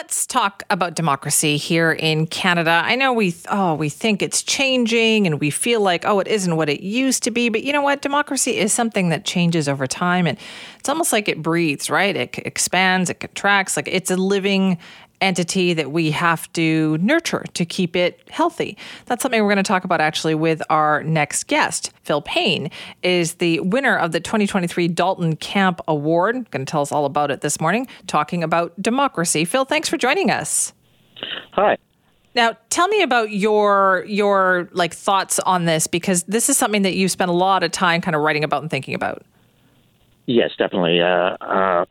Let's 0.00 0.28
talk 0.28 0.62
about 0.70 0.94
democracy 0.94 1.56
here 1.56 1.90
in 1.90 2.28
Canada. 2.28 2.82
I 2.84 2.94
know 2.94 3.12
we 3.12 3.34
oh 3.48 3.74
we 3.74 3.88
think 3.88 4.22
it's 4.22 4.44
changing 4.44 5.26
and 5.26 5.40
we 5.40 5.50
feel 5.50 5.80
like 5.80 6.04
oh 6.04 6.20
it 6.20 6.28
isn't 6.28 6.54
what 6.54 6.68
it 6.68 6.82
used 6.82 7.24
to 7.24 7.32
be, 7.32 7.48
but 7.48 7.64
you 7.64 7.72
know 7.72 7.82
what? 7.82 8.00
Democracy 8.00 8.58
is 8.58 8.72
something 8.72 9.08
that 9.08 9.24
changes 9.24 9.68
over 9.68 9.88
time 9.88 10.28
and 10.28 10.38
it's 10.78 10.88
almost 10.88 11.12
like 11.12 11.26
it 11.26 11.42
breathes, 11.42 11.90
right? 11.90 12.14
It 12.14 12.38
expands, 12.46 13.10
it 13.10 13.18
contracts, 13.18 13.76
like 13.76 13.88
it's 13.88 14.08
a 14.12 14.16
living 14.16 14.78
entity 15.20 15.74
that 15.74 15.92
we 15.92 16.10
have 16.10 16.52
to 16.54 16.98
nurture 16.98 17.44
to 17.54 17.64
keep 17.64 17.96
it 17.96 18.20
healthy. 18.30 18.76
That's 19.06 19.22
something 19.22 19.42
we're 19.42 19.48
going 19.48 19.64
to 19.64 19.68
talk 19.68 19.84
about 19.84 20.00
actually 20.00 20.34
with 20.34 20.62
our 20.70 21.02
next 21.04 21.46
guest. 21.46 21.92
Phil 22.02 22.22
Paine 22.22 22.70
is 23.02 23.34
the 23.34 23.60
winner 23.60 23.96
of 23.96 24.12
the 24.12 24.20
2023 24.20 24.88
Dalton 24.88 25.36
Camp 25.36 25.80
Award. 25.88 26.50
Going 26.50 26.64
to 26.64 26.70
tell 26.70 26.82
us 26.82 26.92
all 26.92 27.04
about 27.04 27.30
it 27.30 27.40
this 27.40 27.60
morning, 27.60 27.86
talking 28.06 28.42
about 28.42 28.80
democracy. 28.80 29.44
Phil, 29.44 29.64
thanks 29.64 29.88
for 29.88 29.96
joining 29.96 30.30
us. 30.30 30.72
Hi. 31.52 31.76
Now, 32.34 32.56
tell 32.70 32.86
me 32.88 33.02
about 33.02 33.32
your 33.32 34.04
your 34.06 34.68
like 34.72 34.94
thoughts 34.94 35.40
on 35.40 35.64
this 35.64 35.86
because 35.86 36.22
this 36.24 36.48
is 36.48 36.56
something 36.56 36.82
that 36.82 36.94
you've 36.94 37.10
spent 37.10 37.30
a 37.30 37.34
lot 37.34 37.62
of 37.62 37.72
time 37.72 38.00
kind 38.00 38.14
of 38.14 38.22
writing 38.22 38.44
about 38.44 38.62
and 38.62 38.70
thinking 38.70 38.94
about. 38.94 39.24
Yes, 40.26 40.50
definitely. 40.58 41.00
Uh, 41.00 41.36
uh, 41.40 41.84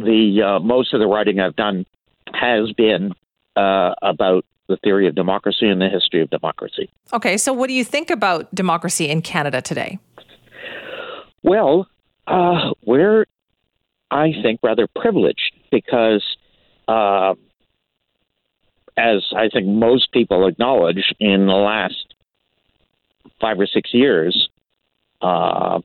the 0.00 0.42
uh, 0.42 0.60
most 0.60 0.92
of 0.94 1.00
the 1.00 1.06
writing 1.06 1.40
I've 1.40 1.56
done 1.56 1.86
has 2.32 2.72
been 2.72 3.12
uh, 3.56 3.94
about 4.02 4.44
the 4.68 4.76
theory 4.78 5.08
of 5.08 5.14
democracy 5.14 5.68
and 5.68 5.80
the 5.80 5.88
history 5.88 6.22
of 6.22 6.30
democracy. 6.30 6.88
Okay, 7.12 7.36
so 7.36 7.52
what 7.52 7.66
do 7.66 7.74
you 7.74 7.84
think 7.84 8.08
about 8.10 8.54
democracy 8.54 9.08
in 9.08 9.20
Canada 9.20 9.60
today? 9.60 9.98
Well, 11.42 11.88
uh, 12.26 12.70
we're, 12.84 13.26
I 14.10 14.32
think, 14.42 14.60
rather 14.62 14.86
privileged 14.86 15.52
because, 15.70 16.24
uh, 16.86 17.34
as 18.96 19.24
I 19.36 19.48
think 19.48 19.66
most 19.66 20.12
people 20.12 20.46
acknowledge, 20.46 21.12
in 21.18 21.46
the 21.46 21.52
last 21.52 22.14
five 23.40 23.58
or 23.58 23.66
six 23.66 23.92
years, 23.92 24.48
uh, 25.20 25.80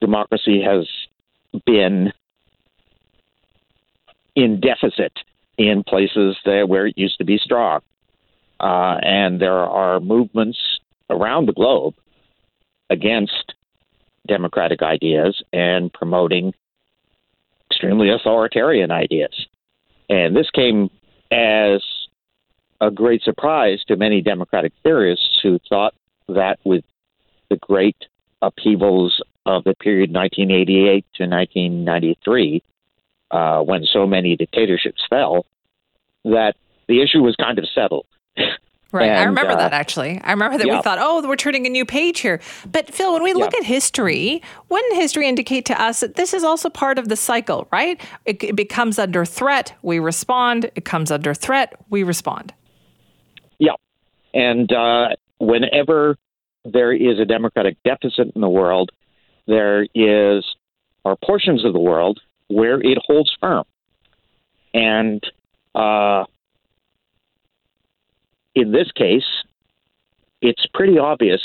democracy 0.00 0.62
has 0.62 0.86
been 1.64 2.12
in 4.34 4.60
deficit 4.60 5.12
in 5.58 5.82
places 5.84 6.36
that, 6.44 6.68
where 6.68 6.86
it 6.86 6.96
used 6.96 7.18
to 7.18 7.24
be 7.24 7.38
strong. 7.38 7.80
Uh, 8.60 8.96
and 9.02 9.40
there 9.40 9.58
are 9.58 10.00
movements 10.00 10.58
around 11.10 11.46
the 11.46 11.52
globe 11.52 11.94
against 12.90 13.54
democratic 14.26 14.82
ideas 14.82 15.42
and 15.52 15.92
promoting 15.92 16.54
extremely 17.70 18.10
authoritarian 18.10 18.90
ideas. 18.90 19.46
And 20.08 20.36
this 20.36 20.48
came 20.50 20.90
as 21.30 21.82
a 22.80 22.90
great 22.90 23.22
surprise 23.22 23.82
to 23.88 23.96
many 23.96 24.20
democratic 24.20 24.72
theorists 24.82 25.40
who 25.42 25.58
thought 25.68 25.94
that 26.28 26.58
with 26.64 26.84
the 27.50 27.56
great 27.56 27.96
upheavals 28.40 29.22
of 29.46 29.64
the 29.64 29.74
period 29.74 30.12
1988 30.12 31.04
to 31.14 31.26
1993, 31.26 32.62
uh, 33.32 33.60
when 33.62 33.84
so 33.84 34.06
many 34.06 34.36
dictatorships 34.36 35.02
fell, 35.08 35.46
that 36.24 36.54
the 36.86 37.02
issue 37.02 37.20
was 37.20 37.34
kind 37.36 37.58
of 37.58 37.66
settled. 37.74 38.06
Right. 38.92 39.08
And, 39.08 39.18
I 39.18 39.24
remember 39.24 39.52
uh, 39.52 39.56
that 39.56 39.72
actually. 39.72 40.20
I 40.22 40.32
remember 40.32 40.58
that 40.58 40.66
yeah. 40.66 40.76
we 40.76 40.82
thought, 40.82 40.98
oh, 41.00 41.26
we're 41.26 41.34
turning 41.34 41.66
a 41.66 41.70
new 41.70 41.86
page 41.86 42.20
here. 42.20 42.42
But 42.70 42.92
Phil, 42.92 43.14
when 43.14 43.22
we 43.22 43.32
look 43.32 43.54
yeah. 43.54 43.60
at 43.60 43.64
history, 43.64 44.42
wouldn't 44.68 44.94
history 44.96 45.26
indicate 45.26 45.64
to 45.66 45.82
us 45.82 46.00
that 46.00 46.16
this 46.16 46.34
is 46.34 46.44
also 46.44 46.68
part 46.68 46.98
of 46.98 47.08
the 47.08 47.16
cycle, 47.16 47.66
right? 47.72 47.98
It, 48.26 48.44
it 48.44 48.54
becomes 48.54 48.98
under 48.98 49.24
threat, 49.24 49.74
we 49.80 49.98
respond. 49.98 50.70
It 50.74 50.84
comes 50.84 51.10
under 51.10 51.32
threat, 51.32 51.74
we 51.88 52.02
respond. 52.02 52.52
Yeah. 53.58 53.76
And 54.34 54.70
uh, 54.70 55.16
whenever 55.38 56.18
there 56.66 56.92
is 56.92 57.18
a 57.18 57.24
democratic 57.24 57.78
deficit 57.84 58.32
in 58.34 58.42
the 58.42 58.48
world, 58.50 58.90
there 59.46 59.86
is, 59.94 60.44
or 61.02 61.16
portions 61.24 61.64
of 61.64 61.72
the 61.72 61.80
world 61.80 62.20
where 62.48 62.80
it 62.80 62.98
holds 63.06 63.34
firm. 63.40 63.64
And 64.74 65.22
uh, 65.74 66.24
in 68.54 68.72
this 68.72 68.90
case, 68.92 69.24
it's 70.40 70.66
pretty 70.74 70.98
obvious 70.98 71.40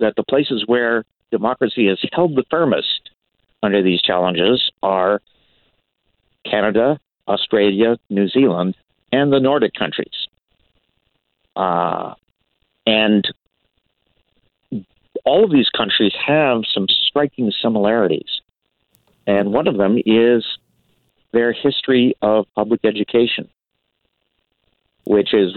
that 0.00 0.14
the 0.16 0.24
places 0.24 0.64
where 0.66 1.04
democracy 1.30 1.86
has 1.88 1.98
held 2.12 2.36
the 2.36 2.44
firmest 2.50 3.10
under 3.62 3.82
these 3.82 4.00
challenges 4.00 4.70
are 4.82 5.20
Canada, 6.44 6.98
Australia, 7.26 7.98
New 8.08 8.28
Zealand, 8.28 8.76
and 9.12 9.32
the 9.32 9.40
Nordic 9.40 9.74
countries. 9.74 10.28
Uh, 11.56 12.14
and 12.86 13.24
all 15.24 15.44
of 15.44 15.50
these 15.50 15.68
countries 15.76 16.12
have 16.26 16.62
some 16.72 16.86
striking 16.88 17.52
similarities. 17.62 18.37
And 19.28 19.52
one 19.52 19.68
of 19.68 19.76
them 19.76 19.98
is 20.06 20.42
their 21.32 21.52
history 21.52 22.14
of 22.22 22.46
public 22.56 22.80
education, 22.82 23.50
which 25.04 25.34
is 25.34 25.54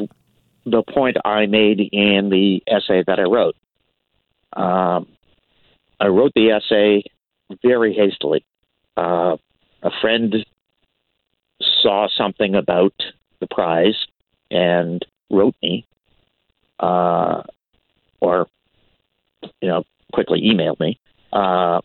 the 0.66 0.84
point 0.84 1.16
I 1.24 1.46
made 1.46 1.80
in 1.80 2.30
the 2.30 2.62
essay 2.68 3.02
that 3.08 3.18
I 3.18 3.24
wrote. 3.24 3.56
Um, 4.52 5.08
I 6.02 6.08
wrote 6.08 6.34
the 6.36 6.52
essay 6.52 7.04
very 7.64 7.94
hastily. 7.94 8.44
Uh, 8.98 9.38
a 9.82 9.92
friend 10.02 10.36
saw 11.82 12.10
something 12.10 12.56
about 12.56 12.94
the 13.40 13.48
prize 13.48 13.96
and 14.52 15.04
wrote 15.30 15.56
me, 15.64 15.88
uh, 16.78 17.44
or 18.20 18.48
you 19.62 19.70
know, 19.70 19.84
quickly 20.12 20.42
emailed 20.42 20.80
me, 20.82 21.00
uh, 21.32 21.80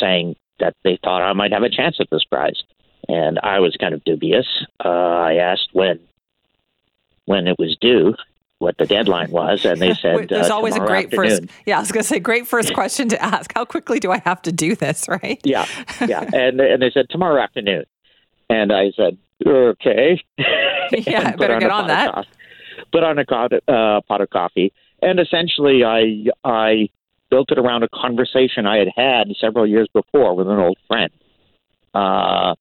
saying 0.00 0.36
that 0.60 0.74
they 0.84 0.98
thought 1.02 1.22
I 1.22 1.32
might 1.32 1.52
have 1.52 1.62
a 1.62 1.70
chance 1.70 1.96
at 2.00 2.08
this 2.10 2.24
prize. 2.24 2.62
And 3.08 3.38
I 3.42 3.60
was 3.60 3.76
kind 3.80 3.94
of 3.94 4.04
dubious. 4.04 4.46
Uh, 4.84 4.88
I 4.88 5.34
asked 5.36 5.70
when 5.72 6.00
when 7.24 7.46
it 7.46 7.58
was 7.58 7.76
due, 7.80 8.14
what 8.58 8.76
the 8.78 8.86
deadline 8.86 9.30
was, 9.30 9.64
and 9.64 9.80
they 9.80 9.94
said 10.02 10.28
there's 10.28 10.50
uh, 10.50 10.54
always 10.54 10.76
a 10.76 10.80
great 10.80 11.06
afternoon. 11.06 11.46
first. 11.46 11.60
Yeah, 11.66 11.76
I 11.76 11.80
was 11.80 11.92
going 11.92 12.02
to 12.02 12.08
say 12.08 12.18
great 12.18 12.46
first 12.46 12.74
question 12.74 13.08
to 13.08 13.22
ask. 13.22 13.52
How 13.54 13.64
quickly 13.64 14.00
do 14.00 14.10
I 14.10 14.18
have 14.18 14.42
to 14.42 14.52
do 14.52 14.74
this? 14.74 15.08
Right? 15.08 15.40
Yeah, 15.44 15.66
yeah, 16.06 16.28
and 16.32 16.60
and 16.60 16.82
they 16.82 16.90
said 16.90 17.06
tomorrow 17.10 17.40
afternoon, 17.42 17.84
and 18.50 18.72
I 18.72 18.90
said 18.96 19.16
okay. 19.46 20.20
yeah, 20.92 21.36
better 21.36 21.58
get 21.58 21.70
on 21.70 21.86
that. 21.86 22.26
put 22.92 23.04
on 23.04 23.18
a 23.18 23.22
uh, 23.22 24.00
pot 24.02 24.20
of 24.20 24.30
coffee, 24.30 24.72
and 25.02 25.20
essentially, 25.20 25.84
I 25.84 26.26
I 26.44 26.88
built 27.30 27.50
it 27.50 27.58
around 27.58 27.82
a 27.82 27.88
conversation 27.88 28.66
I 28.66 28.78
had 28.78 28.88
had 28.94 29.28
several 29.40 29.66
years 29.66 29.88
before 29.92 30.34
with 30.34 30.48
an 30.48 30.58
old 30.58 30.78
friend 30.86 31.10
uh, 31.94 32.54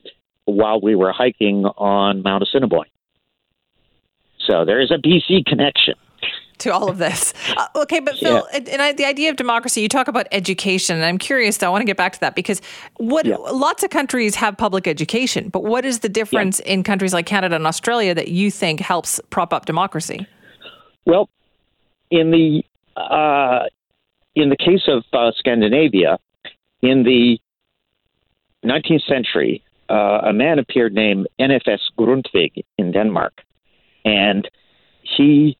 while 0.46 0.82
we 0.82 0.96
were 0.96 1.12
hiking 1.12 1.66
on 1.66 2.22
Mount 2.24 2.44
Assiniboine. 2.44 2.90
So 4.46 4.66
there 4.66 4.82
is 4.82 4.92
a 4.92 4.98
BC 4.98 5.46
connection 5.46 5.96
to 6.60 6.74
all 6.74 6.90
of 6.90 6.98
this. 6.98 7.34
Uh, 7.58 7.66
okay, 7.76 8.00
but 8.00 8.16
Phil, 8.18 8.48
yeah. 8.54 8.60
and 8.72 8.82
I, 8.82 8.94
the 8.94 9.06
idea 9.06 9.32
of 9.32 9.36
democracy, 9.36 9.82
you 9.82 9.90
talk 9.90 10.08
about 10.08 10.28
education, 10.32 10.96
and 10.96 11.06
I'm 11.06 11.18
curious. 11.18 11.58
Though, 11.58 11.68
I 11.68 11.70
want 11.72 11.82
to 11.82 11.86
get 11.86 11.98
back 11.98 12.14
to 12.14 12.20
that 12.20 12.36
because 12.36 12.62
what 12.98 13.26
yeah. 13.26 13.36
lots 13.38 13.84
of 13.84 13.90
countries 13.90 14.36
have 14.36 14.56
public 14.58 14.86
education, 14.86 15.50
but 15.50 15.64
what 15.64 15.86
is 15.86 16.00
the 16.00 16.10
difference 16.10 16.62
yeah. 16.64 16.74
in 16.74 16.84
countries 16.84 17.14
like 17.14 17.26
Canada 17.26 17.56
and 17.56 17.66
Australia 17.66 18.14
that 18.14 18.28
you 18.28 18.52
think 18.52 18.80
helps 18.80 19.20
prop 19.32 19.54
up 19.54 19.66
democracy? 19.66 20.28
Well, 21.06 21.30
in 22.12 22.30
the 22.30 22.64
uh, 22.96 23.64
in 24.38 24.50
the 24.50 24.56
case 24.56 24.88
of 24.88 25.04
uh, 25.14 25.32
Scandinavia, 25.38 26.20
in 26.82 27.04
the 27.04 27.40
19th 28.64 29.08
century, 29.08 29.64
uh, 29.90 30.20
a 30.26 30.34
man 30.34 30.60
appeared 30.60 30.94
named 30.94 31.28
N.F.S. 31.40 31.80
Grundtvig 31.98 32.64
in 32.78 32.92
Denmark, 32.92 33.42
and 34.06 34.48
he 35.02 35.58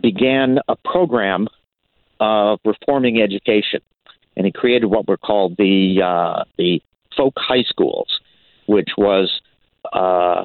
began 0.00 0.58
a 0.68 0.76
program 0.76 1.48
of 2.18 2.60
reforming 2.64 3.20
education, 3.20 3.80
and 4.36 4.46
he 4.46 4.52
created 4.52 4.86
what 4.86 5.06
were 5.06 5.18
called 5.18 5.56
the 5.58 6.00
uh, 6.02 6.44
the 6.56 6.80
folk 7.14 7.34
high 7.36 7.64
schools, 7.64 8.20
which 8.66 8.90
was 8.96 9.40
uh, 9.92 10.44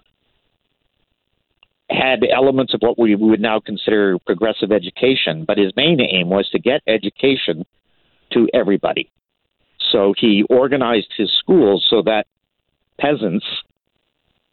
had 1.89 2.19
elements 2.29 2.73
of 2.73 2.81
what 2.81 2.99
we 2.99 3.15
would 3.15 3.39
now 3.39 3.59
consider 3.59 4.17
progressive 4.19 4.71
education, 4.71 5.45
but 5.45 5.57
his 5.57 5.71
main 5.75 6.01
aim 6.01 6.29
was 6.29 6.49
to 6.49 6.59
get 6.59 6.81
education 6.85 7.65
to 8.33 8.49
everybody. 8.53 9.09
So 9.91 10.13
he 10.17 10.43
organized 10.49 11.13
his 11.17 11.31
schools 11.39 11.85
so 11.89 12.01
that 12.03 12.25
peasants, 12.99 13.45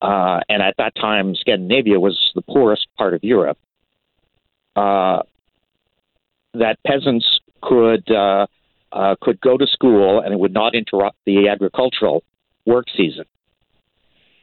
uh, 0.00 0.40
and 0.48 0.62
at 0.62 0.74
that 0.78 0.94
time 0.94 1.34
Scandinavia 1.34 1.98
was 1.98 2.32
the 2.36 2.42
poorest 2.42 2.86
part 2.96 3.14
of 3.14 3.24
Europe, 3.24 3.58
uh, 4.76 5.22
that 6.54 6.78
peasants 6.86 7.40
could 7.62 8.08
uh, 8.10 8.46
uh 8.92 9.16
could 9.20 9.40
go 9.40 9.56
to 9.56 9.66
school 9.66 10.20
and 10.20 10.32
it 10.32 10.38
would 10.38 10.52
not 10.52 10.74
interrupt 10.74 11.16
the 11.24 11.48
agricultural 11.48 12.22
work 12.64 12.86
season. 12.96 13.24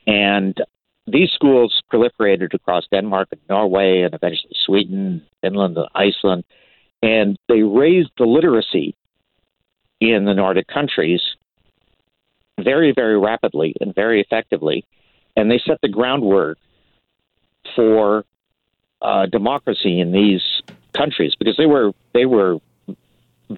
And 0.08 0.58
these 1.12 1.32
schools 1.32 1.82
proliferated 1.92 2.54
across 2.54 2.86
Denmark 2.92 3.30
and 3.32 3.42
Norway 3.50 4.02
and 4.02 4.14
eventually 4.14 4.54
Sweden, 4.66 5.26
Finland, 5.42 5.78
and 5.78 5.88
Iceland. 5.94 6.44
And 7.04 7.38
they 7.48 7.64
raised 7.64 8.12
the 8.18 8.26
literacy 8.26 8.96
in 10.00 10.26
the 10.26 10.34
Nordic 10.34 10.68
countries 10.68 11.22
very, 12.60 12.94
very 12.96 13.18
rapidly 13.18 13.74
and 13.82 13.94
very 13.94 14.22
effectively. 14.22 14.86
And 15.36 15.50
they 15.50 15.60
set 15.66 15.80
the 15.82 15.90
groundwork 15.90 16.58
for 17.76 18.26
uh, 19.02 19.26
democracy 19.28 20.00
in 20.00 20.12
these 20.12 20.42
countries 20.94 21.34
because 21.38 21.56
they 21.58 21.66
were 21.66 21.92
they 22.14 22.26
were 22.26 22.58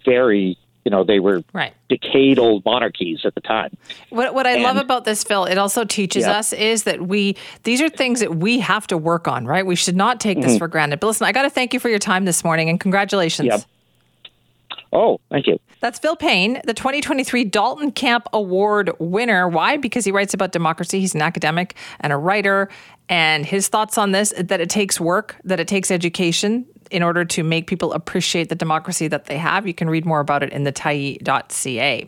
very 0.06 0.58
you 0.86 0.92
know 0.92 1.04
they 1.04 1.20
were 1.20 1.44
right. 1.54 1.74
Decayed 2.02 2.40
old 2.40 2.66
monarchies 2.66 3.22
at 3.24 3.36
the 3.36 3.42
time. 3.42 3.78
What 4.10 4.34
what 4.34 4.48
I 4.48 4.54
and, 4.54 4.64
love 4.64 4.78
about 4.78 5.06
this, 5.06 5.24
Phil, 5.24 5.46
it 5.46 5.58
also 5.58 5.86
teaches 5.86 6.24
yeah. 6.24 6.38
us 6.38 6.52
is 6.54 6.84
that 6.84 7.08
we 7.08 7.36
these 7.64 7.82
are 7.82 7.90
things 7.90 8.20
that 8.20 8.38
we 8.38 8.60
have 8.60 8.88
to 8.88 8.98
work 8.98 9.28
on, 9.28 9.46
right? 9.46 9.66
We 9.66 9.76
should 9.76 9.96
not 9.96 10.20
take 10.20 10.42
this 10.42 10.54
mm-hmm. 10.54 10.58
for 10.58 10.68
granted. 10.68 11.00
But 11.00 11.08
listen, 11.08 11.28
I 11.28 11.32
got 11.32 11.44
to 11.44 11.52
thank 11.52 11.74
you 11.74 11.80
for 11.80 11.90
your 11.90 12.00
time 12.00 12.26
this 12.26 12.44
morning 12.44 12.70
and 12.70 12.80
congratulations. 12.80 13.48
Yep. 13.48 13.62
Oh, 14.92 15.20
thank 15.30 15.48
you. 15.48 15.60
That's 15.82 16.00
Phil 16.00 16.16
Paine, 16.16 16.62
the 16.66 16.74
2023 16.74 17.44
Dalton 17.46 17.92
Camp 17.92 18.28
Award 18.32 18.92
winner. 19.00 19.48
Why? 19.48 19.78
Because 19.78 20.06
he 20.06 20.12
writes 20.12 20.34
about 20.34 20.52
democracy. 20.52 21.00
He's 21.00 21.14
an 21.14 21.22
academic 21.22 21.76
and 22.00 22.14
a 22.14 22.18
writer. 22.18 22.70
And 23.10 23.46
his 23.46 23.68
thoughts 23.68 23.98
on 23.98 24.14
this 24.14 24.34
that 24.38 24.62
it 24.62 24.70
takes 24.70 25.00
work, 25.00 25.36
that 25.44 25.60
it 25.60 25.68
takes 25.68 25.92
education 25.92 26.66
in 26.94 27.02
order 27.04 27.26
to 27.26 27.44
make 27.44 27.68
people 27.68 27.92
appreciate 27.92 28.50
the 28.50 28.56
democracy 28.56 29.08
that 29.08 29.26
they 29.26 29.38
have. 29.38 29.66
You 29.68 29.74
can 29.74 29.90
read 29.90 30.06
more 30.06 30.20
about 30.20 30.44
it 30.44 30.54
in 30.54 30.64
the 30.64 30.72
tyee.ca. 30.72 32.06